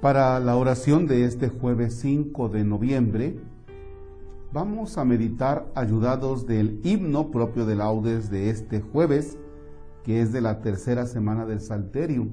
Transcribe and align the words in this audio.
Para 0.00 0.38
la 0.38 0.54
oración 0.54 1.08
de 1.08 1.24
este 1.24 1.48
jueves 1.48 1.98
5 2.02 2.50
de 2.50 2.62
noviembre, 2.62 3.36
vamos 4.52 4.96
a 4.96 5.04
meditar 5.04 5.66
ayudados 5.74 6.46
del 6.46 6.80
himno 6.84 7.32
propio 7.32 7.66
de 7.66 7.74
laudes 7.74 8.30
de 8.30 8.48
este 8.48 8.80
jueves, 8.80 9.38
que 10.04 10.22
es 10.22 10.32
de 10.32 10.40
la 10.40 10.60
tercera 10.60 11.04
semana 11.04 11.46
del 11.46 11.60
Salterio. 11.60 12.28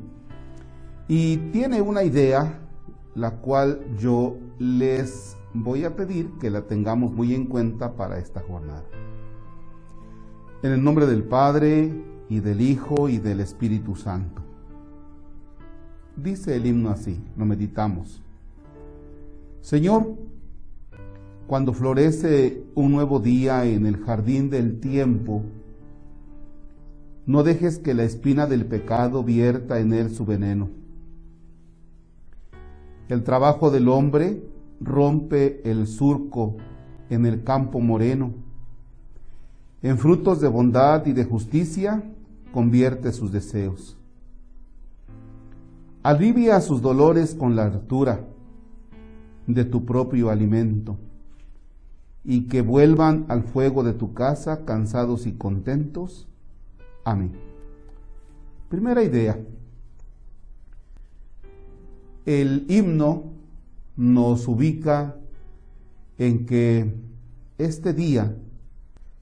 Y 1.08 1.38
tiene 1.52 1.82
una 1.82 2.04
idea, 2.04 2.60
la 3.16 3.32
cual 3.38 3.80
yo 3.98 4.38
les 4.60 5.36
voy 5.56 5.86
a 5.86 5.96
pedir 5.96 6.30
que 6.40 6.52
la 6.52 6.68
tengamos 6.68 7.14
muy 7.14 7.34
en 7.34 7.48
cuenta 7.48 7.96
para 7.96 8.20
esta 8.20 8.42
jornada. 8.42 8.86
En 10.62 10.72
el 10.72 10.84
nombre 10.84 11.08
del 11.08 11.24
Padre, 11.24 11.92
y 12.30 12.42
del 12.42 12.62
Hijo, 12.62 13.10
y 13.10 13.18
del 13.18 13.40
Espíritu 13.40 13.96
Santo. 13.96 14.45
Dice 16.18 16.56
el 16.56 16.66
himno 16.66 16.90
así, 16.90 17.20
lo 17.38 17.46
meditamos. 17.46 18.22
Señor, 19.62 20.16
cuando 21.48 21.74
florece 21.74 22.64
un 22.74 22.92
nuevo 22.92 23.20
día 23.20 23.66
en 23.66 23.86
el 23.86 23.98
jardín 23.98 24.50
del 24.50 24.80
tiempo, 24.80 25.44
no 27.26 27.44
dejes 27.44 27.80
que 27.80 27.94
la 27.94 28.04
espina 28.04 28.48
del 28.48 28.66
pecado 28.66 29.24
vierta 29.24 29.80
en 29.80 29.94
él 29.94 30.10
su 30.10 30.26
veneno. 30.26 30.70
El 33.10 33.24
trabajo 33.24 33.70
del 33.70 33.90
hombre 33.90 34.44
rompe 34.80 35.62
el 35.70 35.88
surco 35.88 36.58
en 37.10 37.26
el 37.26 37.44
campo 37.44 37.80
moreno. 37.80 38.34
En 39.82 39.98
frutos 39.98 40.42
de 40.42 40.48
bondad 40.48 41.06
y 41.06 41.14
de 41.14 41.26
justicia 41.26 42.04
convierte 42.52 43.12
sus 43.12 43.32
deseos. 43.32 43.98
Alivia 46.06 46.62
sus 46.62 46.84
dolores 46.84 47.34
con 47.34 47.56
la 47.56 47.66
hartura 47.66 48.28
de 49.48 49.66
tu 49.66 49.86
propio 49.86 50.30
alimento 50.30 51.00
y 52.24 52.42
que 52.42 52.62
vuelvan 52.62 53.26
al 53.28 53.42
fuego 53.42 53.84
de 53.84 53.94
tu 53.94 54.14
casa 54.14 54.66
cansados 54.66 55.26
y 55.26 55.32
contentos. 55.32 56.28
Amén. 57.06 57.32
Primera 58.70 59.02
idea. 59.02 59.40
El 62.28 62.68
himno 62.70 63.24
nos 63.98 64.48
ubica 64.48 65.16
en 66.20 66.46
que 66.46 66.94
este 67.58 67.94
día 67.94 68.38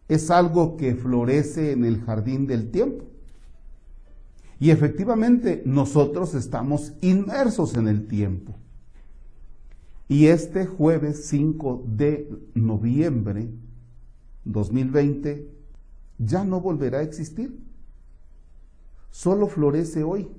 es 0.09 0.29
algo 0.29 0.75
que 0.75 0.95
florece 0.95 1.71
en 1.71 1.85
el 1.85 2.01
jardín 2.01 2.45
del 2.45 2.71
tiempo. 2.71 3.05
Y 4.63 4.71
efectivamente 4.71 5.61
nosotros 5.65 6.33
estamos 6.35 6.93
inmersos 7.01 7.75
en 7.75 7.89
el 7.89 8.07
tiempo. 8.07 8.55
Y 10.07 10.27
este 10.27 10.65
jueves 10.65 11.25
5 11.25 11.83
de 11.85 12.29
noviembre 12.53 13.49
2020 14.45 15.51
ya 16.17 16.45
no 16.45 16.61
volverá 16.61 16.99
a 16.99 17.03
existir. 17.03 17.59
Solo 19.11 19.47
florece 19.47 20.01
hoy. 20.01 20.29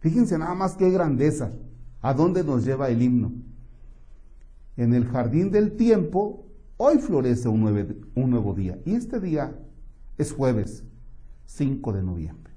Fíjense 0.00 0.38
nada 0.38 0.54
más 0.54 0.74
qué 0.76 0.88
grandeza. 0.88 1.52
¿A 2.00 2.14
dónde 2.14 2.44
nos 2.44 2.64
lleva 2.64 2.88
el 2.88 3.02
himno? 3.02 3.32
En 4.78 4.94
el 4.94 5.04
jardín 5.04 5.50
del 5.50 5.76
tiempo, 5.76 6.46
hoy 6.78 6.96
florece 7.00 7.50
un, 7.50 8.00
un 8.14 8.30
nuevo 8.30 8.54
día. 8.54 8.78
Y 8.86 8.94
este 8.94 9.20
día 9.20 9.54
es 10.16 10.32
jueves 10.32 10.84
5 11.44 11.92
de 11.92 12.02
noviembre. 12.02 12.51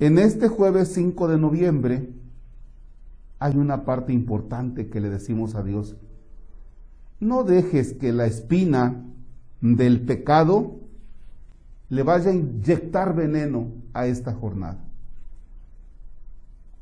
En 0.00 0.16
este 0.16 0.48
jueves 0.48 0.94
5 0.94 1.28
de 1.28 1.36
noviembre 1.36 2.08
hay 3.38 3.58
una 3.58 3.84
parte 3.84 4.14
importante 4.14 4.88
que 4.88 4.98
le 4.98 5.10
decimos 5.10 5.54
a 5.54 5.62
Dios. 5.62 5.94
No 7.20 7.44
dejes 7.44 7.92
que 7.92 8.10
la 8.10 8.24
espina 8.24 9.04
del 9.60 10.00
pecado 10.00 10.76
le 11.90 12.02
vaya 12.02 12.30
a 12.30 12.34
inyectar 12.34 13.14
veneno 13.14 13.66
a 13.92 14.06
esta 14.06 14.32
jornada. 14.32 14.78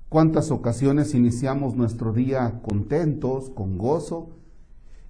¿Cuántas 0.08 0.52
ocasiones 0.52 1.12
iniciamos 1.12 1.74
nuestro 1.74 2.12
día 2.12 2.60
contentos, 2.62 3.50
con 3.50 3.78
gozo? 3.78 4.28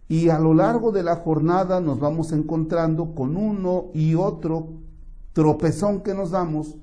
Y 0.08 0.30
a 0.30 0.38
lo 0.38 0.54
largo 0.54 0.92
de 0.92 1.02
la 1.02 1.16
jornada 1.16 1.82
nos 1.82 2.00
vamos 2.00 2.32
encontrando 2.32 3.14
con 3.14 3.36
uno 3.36 3.90
y 3.92 4.14
otro 4.14 4.68
tropezón 5.34 6.00
que 6.00 6.14
nos 6.14 6.30
damos 6.30 6.78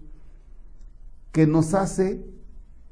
que 1.36 1.46
nos 1.46 1.74
hace 1.74 2.26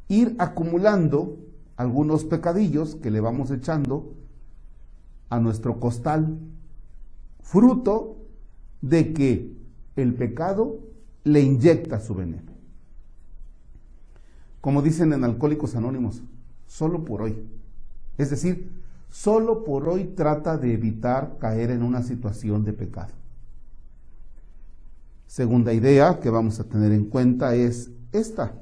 ir 0.10 0.36
acumulando 0.38 1.40
algunos 1.78 2.26
pecadillos 2.26 2.96
que 2.96 3.10
le 3.10 3.22
vamos 3.22 3.52
echando 3.52 4.16
a 5.30 5.40
nuestro 5.40 5.80
costal, 5.80 6.38
fruto 7.42 8.18
de 8.82 9.14
que 9.14 9.56
el 9.96 10.14
pecado 10.16 10.78
le 11.24 11.40
inyecta 11.40 12.02
su 12.02 12.16
veneno. 12.16 12.52
Como 14.60 14.82
dicen 14.82 15.14
en 15.14 15.24
Alcohólicos 15.24 15.78
Anónimos, 15.78 16.22
solo 16.68 17.06
por 17.06 17.22
hoy. 17.22 17.48
Es 18.18 18.30
decir, 18.30 18.74
solo 19.10 19.64
por 19.64 19.88
hoy 19.88 20.04
trata 20.18 20.58
de 20.58 20.74
evitar 20.74 21.38
caer 21.40 21.72
en 21.72 21.82
una 21.82 22.04
situación 22.04 22.66
de 22.66 22.74
pecado. 22.74 23.14
Segunda 25.28 25.72
idea 25.72 26.20
que 26.20 26.30
vamos 26.30 26.60
a 26.60 26.66
tener 26.66 26.92
en 26.92 27.06
cuenta 27.06 27.56
es 27.56 27.90
esta. 28.14 28.54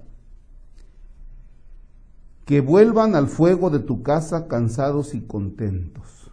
Que 2.46 2.62
vuelvan 2.62 3.16
al 3.16 3.28
fuego 3.28 3.70
de 3.70 3.80
tu 3.80 4.04
casa 4.04 4.48
cansados 4.48 5.14
y 5.14 5.22
contentos. 5.22 6.32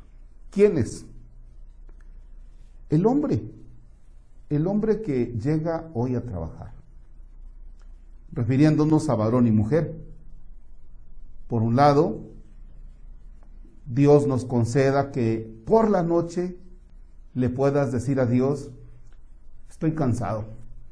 ¿Quiénes? 0.51 1.07
El 2.89 3.07
hombre. 3.07 3.43
El 4.49 4.67
hombre 4.67 5.03
que 5.03 5.27
llega 5.27 5.91
hoy 5.95 6.15
a 6.15 6.25
trabajar. 6.25 6.73
Refiriéndonos 8.33 9.09
a 9.09 9.15
varón 9.15 9.47
y 9.47 9.51
mujer. 9.51 9.95
Por 11.49 11.63
un 11.63 11.77
lado, 11.77 12.21
Dios 13.87 14.27
nos 14.27 14.45
conceda 14.45 15.11
que 15.11 15.63
por 15.65 15.91
la 15.91 16.03
noche 16.03 16.59
le 17.35 17.49
puedas 17.49 17.91
decir 17.91 18.21
a 18.21 18.27
Dios, 18.27 18.71
estoy 19.71 19.95
cansado, 19.95 20.45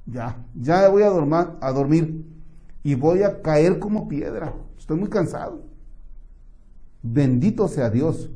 ya, 0.06 0.44
ya 0.54 0.88
voy 0.88 1.02
a, 1.02 1.10
dormir, 1.10 1.46
a 1.60 1.72
dormir 1.72 2.24
y 2.82 2.94
voy 2.94 3.22
a 3.22 3.42
caer 3.42 3.78
como 3.78 4.08
piedra. 4.08 4.54
Estoy 4.78 4.98
muy 4.98 5.08
cansado. 5.08 5.62
Bendito 7.02 7.68
sea 7.68 7.90
Dios. 7.90 8.30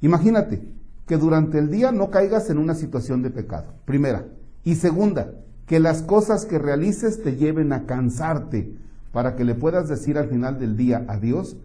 Imagínate 0.00 0.62
que 1.06 1.16
durante 1.16 1.58
el 1.58 1.70
día 1.70 1.92
no 1.92 2.10
caigas 2.10 2.48
en 2.50 2.58
una 2.58 2.74
situación 2.74 3.22
de 3.22 3.30
pecado. 3.30 3.74
Primera. 3.84 4.26
Y 4.64 4.76
segunda, 4.76 5.32
que 5.66 5.80
las 5.80 6.02
cosas 6.02 6.46
que 6.46 6.58
realices 6.58 7.22
te 7.22 7.36
lleven 7.36 7.72
a 7.72 7.86
cansarte 7.86 8.74
para 9.12 9.36
que 9.36 9.44
le 9.44 9.54
puedas 9.54 9.88
decir 9.88 10.18
al 10.18 10.28
final 10.28 10.58
del 10.58 10.76
día 10.76 11.04
a 11.08 11.18
Dios, 11.18 11.56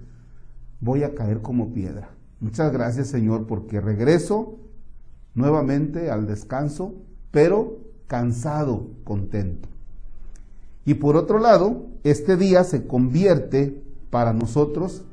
voy 0.80 1.04
a 1.04 1.16
caer 1.16 1.42
como 1.42 1.74
piedra. 1.74 2.10
Muchas 2.40 2.72
gracias 2.72 3.08
Señor 3.08 3.48
porque 3.48 3.82
regreso 3.82 4.58
nuevamente 5.34 6.10
al 6.10 6.26
descanso, 6.28 6.94
pero 7.32 7.78
cansado, 8.10 8.88
contento. 9.04 9.70
Y 10.84 10.96
por 10.96 11.16
otro 11.16 11.38
lado, 11.38 11.86
este 12.04 12.36
día 12.36 12.64
se 12.64 12.88
convierte 12.88 13.84
para 14.10 14.34
nosotros 14.34 15.06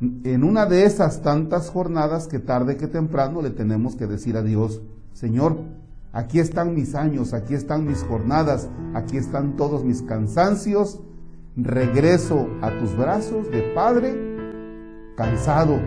en 0.00 0.44
una 0.44 0.66
de 0.66 0.84
esas 0.84 1.22
tantas 1.22 1.70
jornadas 1.70 2.28
que 2.28 2.38
tarde 2.38 2.76
que 2.76 2.86
temprano 2.86 3.40
le 3.40 3.50
tenemos 3.50 3.96
que 3.96 4.06
decir 4.06 4.36
a 4.36 4.42
Dios, 4.42 4.82
Señor, 5.14 5.62
aquí 6.12 6.38
están 6.38 6.74
mis 6.74 6.94
años, 6.94 7.32
aquí 7.32 7.54
están 7.54 7.86
mis 7.86 8.02
jornadas, 8.02 8.68
aquí 8.92 9.16
están 9.16 9.56
todos 9.56 9.82
mis 9.82 10.02
cansancios, 10.02 11.00
regreso 11.56 12.48
a 12.60 12.78
tus 12.78 12.94
brazos 12.94 13.50
de 13.50 13.62
Padre, 13.74 14.14
cansado, 15.16 15.78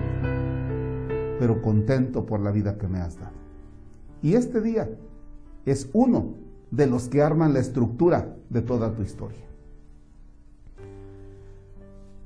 pero 1.40 1.62
contento 1.62 2.26
por 2.26 2.40
la 2.40 2.50
vida 2.50 2.80
que 2.80 2.88
me 2.88 3.00
has 3.00 3.20
dado. 3.20 3.34
Y 4.24 4.34
este 4.34 4.62
día 4.62 4.90
es 5.66 5.90
uno 5.94 6.34
de 6.72 6.88
los 6.88 7.08
que 7.08 7.22
arman 7.22 7.54
la 7.54 7.60
estructura 7.60 8.36
de 8.50 8.62
toda 8.62 8.92
tu 8.94 9.02
historia. 9.02 9.44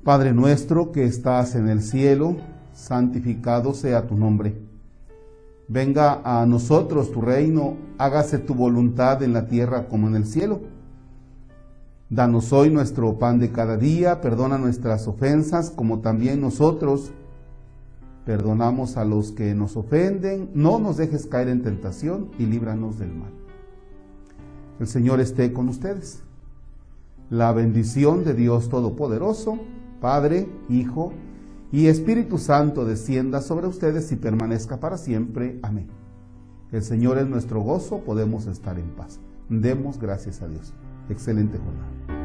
Padre 0.02 0.32
nuestro 0.32 0.90
que 0.90 1.04
estás 1.04 1.54
en 1.54 1.68
el 1.68 1.82
cielo, 1.82 2.36
santificado 2.72 3.74
sea 3.74 4.06
tu 4.06 4.16
nombre. 4.16 4.56
Venga 5.68 6.22
a 6.24 6.46
nosotros 6.46 7.12
tu 7.12 7.20
reino, 7.20 7.76
hágase 7.98 8.38
tu 8.38 8.54
voluntad 8.54 9.22
en 9.22 9.34
la 9.34 9.46
tierra 9.46 9.86
como 9.86 10.08
en 10.08 10.14
el 10.14 10.24
cielo. 10.24 10.60
Danos 12.08 12.54
hoy 12.54 12.70
nuestro 12.70 13.18
pan 13.18 13.38
de 13.38 13.52
cada 13.52 13.76
día, 13.76 14.22
perdona 14.22 14.56
nuestras 14.56 15.06
ofensas 15.06 15.70
como 15.70 16.00
también 16.00 16.40
nosotros 16.40 17.12
perdonamos 18.28 18.98
a 18.98 19.06
los 19.06 19.32
que 19.32 19.54
nos 19.54 19.74
ofenden, 19.78 20.50
no 20.52 20.78
nos 20.78 20.98
dejes 20.98 21.24
caer 21.24 21.48
en 21.48 21.62
tentación 21.62 22.28
y 22.38 22.44
líbranos 22.44 22.98
del 22.98 23.14
mal. 23.14 23.30
El 24.78 24.86
Señor 24.86 25.18
esté 25.20 25.50
con 25.54 25.70
ustedes. 25.70 26.20
La 27.30 27.52
bendición 27.52 28.24
de 28.24 28.34
Dios 28.34 28.68
Todopoderoso, 28.68 29.58
Padre, 30.02 30.46
Hijo 30.68 31.14
y 31.72 31.86
Espíritu 31.86 32.36
Santo 32.36 32.84
descienda 32.84 33.40
sobre 33.40 33.66
ustedes 33.66 34.12
y 34.12 34.16
permanezca 34.16 34.78
para 34.78 34.98
siempre. 34.98 35.58
Amén. 35.62 35.88
El 36.70 36.82
Señor 36.82 37.16
es 37.16 37.28
nuestro 37.28 37.62
gozo, 37.62 38.00
podemos 38.00 38.44
estar 38.44 38.78
en 38.78 38.90
paz. 38.90 39.20
Demos 39.48 39.98
gracias 39.98 40.42
a 40.42 40.48
Dios. 40.48 40.74
Excelente 41.08 41.56
jornada. 41.56 42.17